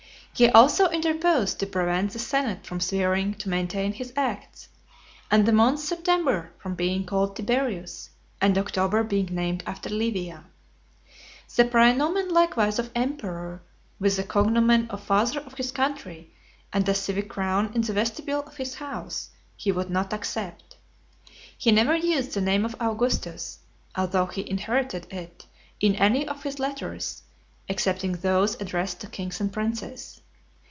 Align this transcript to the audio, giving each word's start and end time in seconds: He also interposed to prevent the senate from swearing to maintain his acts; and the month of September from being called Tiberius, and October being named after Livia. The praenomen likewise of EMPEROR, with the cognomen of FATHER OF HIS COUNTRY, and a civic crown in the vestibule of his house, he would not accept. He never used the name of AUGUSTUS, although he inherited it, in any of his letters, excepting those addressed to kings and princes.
He 0.33 0.47
also 0.49 0.87
interposed 0.89 1.59
to 1.59 1.67
prevent 1.67 2.11
the 2.13 2.17
senate 2.17 2.65
from 2.65 2.79
swearing 2.79 3.33
to 3.35 3.49
maintain 3.49 3.91
his 3.93 4.11
acts; 4.15 4.69
and 5.29 5.45
the 5.45 5.51
month 5.51 5.81
of 5.81 5.85
September 5.85 6.51
from 6.57 6.73
being 6.73 7.05
called 7.05 7.35
Tiberius, 7.35 8.09
and 8.39 8.57
October 8.57 9.03
being 9.03 9.25
named 9.29 9.61
after 9.67 9.89
Livia. 9.89 10.45
The 11.55 11.65
praenomen 11.65 12.29
likewise 12.31 12.79
of 12.79 12.89
EMPEROR, 12.95 13.61
with 13.99 14.15
the 14.15 14.23
cognomen 14.23 14.87
of 14.89 15.03
FATHER 15.03 15.41
OF 15.41 15.53
HIS 15.55 15.73
COUNTRY, 15.73 16.31
and 16.73 16.87
a 16.89 16.95
civic 16.95 17.29
crown 17.29 17.73
in 17.75 17.81
the 17.81 17.93
vestibule 17.93 18.41
of 18.41 18.55
his 18.57 18.75
house, 18.75 19.29
he 19.57 19.71
would 19.71 19.89
not 19.91 20.11
accept. 20.13 20.75
He 21.57 21.71
never 21.71 21.95
used 21.95 22.33
the 22.33 22.41
name 22.41 22.63
of 22.65 22.75
AUGUSTUS, 22.79 23.59
although 23.97 24.27
he 24.27 24.49
inherited 24.49 25.07
it, 25.13 25.45
in 25.81 25.93
any 25.97 26.25
of 26.27 26.41
his 26.43 26.57
letters, 26.57 27.21
excepting 27.69 28.13
those 28.13 28.59
addressed 28.59 29.01
to 29.01 29.07
kings 29.07 29.39
and 29.39 29.53
princes. 29.53 30.19